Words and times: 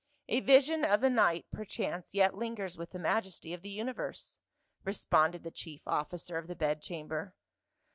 "A 0.27 0.39
vision 0.39 0.83
of 0.83 0.99
the 1.01 1.11
night 1.11 1.45
perchance 1.51 2.15
yet 2.15 2.33
lingers 2.35 2.75
with 2.75 2.89
the 2.89 2.97
majesty 2.97 3.53
of 3.53 3.61
the 3.61 3.69
universe," 3.69 4.39
responded 4.83 5.43
the 5.43 5.51
chief 5.51 5.83
offi 5.85 6.17
cer 6.17 6.39
of 6.39 6.47
the 6.47 6.55
bed 6.55 6.81
chamber. 6.81 7.35